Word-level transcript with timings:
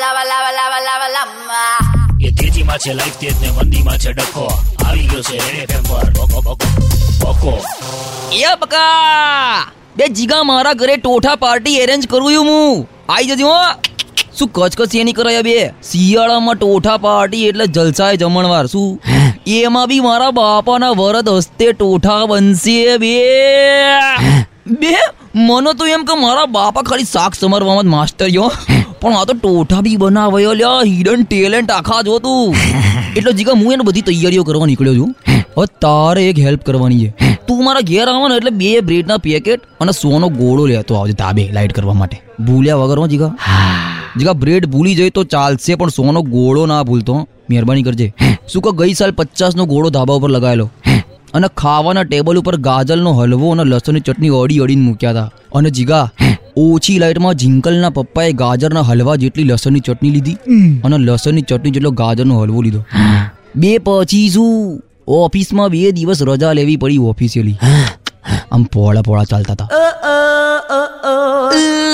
lava, 0.00 0.24
લાવા 0.24 0.50
લાવા 0.50 0.78
લાવા 0.78 1.08
lava. 1.08 1.62
એ 2.22 2.30
તેજીમાં 2.30 2.78
છે 2.78 2.92
લાઈફ 2.92 3.16
તેજ 3.16 3.42
ને 3.42 3.50
મંદીમાં 3.50 3.98
છે 3.98 4.12
ડખો. 4.12 4.62
આવી 4.86 5.06
ગયો 5.06 5.22
છે 5.22 5.36
રેડ 5.36 5.70
એફએમ 5.70 5.82
પર. 5.82 6.10
બકો 6.10 6.40
બકો 6.40 6.54
બકો 7.18 7.64
એ 8.32 8.44
બકા! 8.60 9.72
બે 9.96 10.08
જીગા 10.08 10.42
મારા 10.42 10.72
ઘરે 10.72 10.96
ટોઠા 10.96 11.34
પાર્ટી 11.34 11.76
એરેન્જ 11.76 12.06
કરું 12.06 12.32
છું 12.32 12.44
હું. 12.44 12.88
આઈ 13.08 13.24
જજો 13.24 13.48
હો. 13.48 13.72
શું 14.38 14.48
કચકચ 14.48 14.96
એની 14.96 15.12
કરાય 15.12 15.42
બે? 15.42 15.68
શિયાળામાં 15.68 16.54
ટોઠા 16.54 16.96
પાર્ટી 16.96 17.46
એટલે 17.48 17.66
જલસાય 17.66 18.16
જમણવાર. 18.16 18.66
શું? 18.66 19.02
એમાં 19.46 19.88
બી 19.88 20.00
મારા 20.00 20.30
બાપાના 20.30 20.90
વરદ 20.90 21.28
હસ્તે 21.28 21.72
ટોઠા 21.72 22.26
બનશે 22.26 22.96
બે. 22.96 23.24
બે? 24.66 24.96
મને 25.34 25.72
તો 25.72 25.86
એમ 25.86 26.04
કે 26.04 26.14
મારા 26.14 26.46
બાપા 26.46 26.82
ખાલી 26.82 27.04
શાક 27.04 27.34
સમરવામાં 27.34 27.84
જ 27.84 27.86
માસ્ટર 27.86 28.26
યો 28.26 28.52
પણ 29.08 29.18
આ 29.18 29.24
તો 29.24 29.34
ટોઠા 29.34 29.82
બી 29.86 29.96
બનાવાયો. 29.96 30.54
લ્યા 30.60 30.84
હિડન 30.90 31.22
ટેલેન્ટ 31.22 31.70
આખા 31.70 32.00
જો 32.02 32.18
તું. 32.18 32.54
એટલે 33.18 33.32
જીગા 33.32 33.56
હું 33.60 33.74
એને 33.74 33.84
બધી 33.88 34.04
તૈયારીઓ 34.08 34.44
કરવા 34.44 34.68
નીકળ્યો 34.70 34.96
છું. 35.00 35.12
હવે 35.56 35.66
તારે 35.84 36.22
એક 36.24 36.40
હેલ્પ 36.46 36.62
કરવાની 36.68 37.00
છે. 37.02 37.30
તું 37.48 37.62
મારા 37.64 37.86
ઘેર 37.90 38.06
આવો 38.06 38.28
ને 38.32 38.38
એટલે 38.40 38.52
બે 38.62 38.72
બ્રેડના 38.88 39.18
પેકેટ 39.18 39.68
અને 39.80 39.92
સોનો 39.92 40.30
ગોળો 40.40 40.66
લેતો 40.72 41.00
આવજે 41.00 41.16
તાબે 41.22 41.44
લાઈટ 41.56 41.72
કરવા 41.72 41.98
માટે. 42.02 42.18
ભૂલ્યા 42.40 42.80
વગર 42.82 42.98
હો 42.98 43.08
જીગા. 43.14 43.32
જીગા 44.18 44.38
બ્રેડ 44.44 44.66
ભૂલી 44.66 44.96
જાય 45.00 45.16
તો 45.18 45.24
ચાલશે 45.34 45.72
પણ 45.74 45.88
સોનો 45.88 46.22
ગોળો 46.34 46.66
ના 46.66 46.82
ભૂલતો 46.82 47.18
મહેરબાની 47.50 47.82
કરજે. 47.82 48.08
શું 48.52 48.66
કે 48.68 48.76
ગઈ 48.82 48.98
સાલ 49.02 49.16
પચાસ 49.20 49.56
નો 49.56 49.70
ગોળો 49.74 49.90
ધાબા 49.90 50.20
ઉપર 50.22 50.30
લગાવેલો 50.30 50.68
અને 51.34 51.48
ખાવાના 51.56 52.04
ટેબલ 52.04 52.38
ઉપર 52.42 52.56
ગાજરનો 52.68 53.10
હલવો 53.12 53.52
અને 53.52 53.64
લસણની 53.64 54.00
ચટણી 54.00 54.34
અડી 54.38 54.60
અડીને 54.60 54.82
મૂક્યા 54.82 55.12
હતા 55.12 55.58
અને 55.58 55.70
જીગા 55.70 56.04
ઓછી 56.60 56.98
લાઈટમાં 56.98 57.34
જિંકલના 57.34 57.90
પપ્પાએ 57.90 58.32
ગાજરના 58.32 58.80
હલવા 58.80 59.16
જેટલી 59.16 59.44
લસણની 59.44 59.80
ચટણી 59.80 60.10
લીધી 60.10 60.32
અને 60.84 60.98
લસણની 60.98 61.42
ચટણી 61.42 61.70
જેટલો 61.70 61.90
ગાજરનો 61.90 62.40
હલવો 62.40 62.62
લીધો. 62.62 62.84
બે 63.56 63.78
પછી 63.78 64.30
શું? 64.30 64.80
ઓફિસમાં 65.08 65.68
બે 65.68 65.90
દિવસ 65.90 66.22
રજા 66.22 66.52
લેવી 66.52 66.76
પડી 66.76 66.98
ઓફિસિયલી 66.98 67.56
આમ 68.52 68.62
પોળા 68.64 69.02
પોળા 69.02 69.24
ચાલતા 69.24 69.52
હતા. 69.52 69.68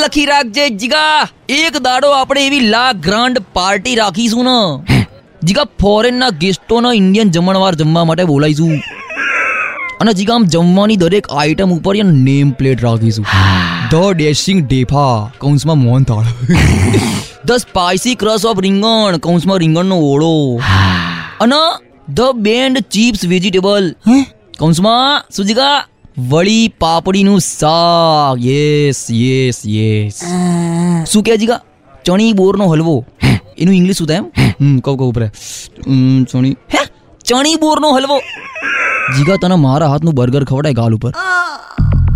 લખી 0.05 0.27
રાખજે 0.27 0.69
જીગા. 0.71 1.29
એક 1.49 1.79
દાડો 1.79 2.11
આપણે 2.11 2.47
એવી 2.47 2.61
લા 2.61 2.93
ગ્રાન્ડ 2.93 3.39
પાર્ટી 3.53 3.95
રાખીશું 3.95 4.45
ને. 4.45 5.07
જીગા 5.45 5.65
ફોરેનના 5.81 6.29
ગેસ્ટોના 6.29 6.93
ઇન્ડિયન 6.93 7.31
જમણવાર 7.31 7.75
જમવા 7.75 8.05
માટે 8.05 8.25
બોલાવીશું. 8.25 8.73
અને 10.01 10.13
જીગા 10.13 10.35
આમ 10.35 10.45
જમવાની 10.45 10.97
દરેક 10.97 11.27
આઈટમ 11.33 11.71
ઉપર 11.71 12.05
નેમ 12.05 12.51
પ્લેટ 12.51 12.85
રાખીશું. 12.85 13.27
ધ 13.95 13.97
ડેશિંગ 14.17 14.61
ડેફા 14.69 15.31
કૌંસમાં 15.39 15.79
મોહનથાળ 15.79 16.25
ધ 17.47 17.53
સ્પાઇસી 17.53 18.15
ક્રશ 18.15 18.45
ઓફ 18.45 18.61
રીંગણ 18.61 19.17
કૌંસમાં 19.17 19.59
રીંગણનો 19.59 19.97
ઓળો. 19.97 20.61
અને 21.41 21.61
ધ 22.15 22.21
બેન્ડ 22.35 22.79
ચીપ્સ 22.79 23.25
વેજીટેબલ 23.25 23.95
કૌંસમાં 24.59 25.25
સુજીકા 25.37 25.77
વળી 26.31 26.69
પાપડીનું 26.81 27.41
શાક. 27.41 28.41
યસ 28.47 29.05
યસ 29.11 29.63
યસ 29.67 30.19
શું 31.13 31.23
કહે 31.23 31.37
જીગા 31.37 31.61
ચણી 32.05 32.33
બોરનો 32.33 32.67
હલવો. 32.67 32.97
એનું 33.59 33.75
ઇંગ્લિશ 33.75 33.99
શું 33.99 34.09
થાય 34.09 34.17
એમ? 34.17 34.27
હમ 34.61 34.79
કહું 34.79 34.99
કહું 34.99 35.09
ઉપરે 35.09 35.29
ચણી. 36.33 36.57
હે? 36.75 36.83
ચણી 37.25 37.55
બોરનો 37.55 37.93
હલવો. 37.97 38.19
જીગા 39.17 39.37
તને 39.37 39.55
મારા 39.67 39.87
હાથનું 39.87 40.15
બર્ગર 40.15 40.45
ખવડાય 40.45 40.73
ગાલ 40.73 40.95
ઉપર. 40.95 41.13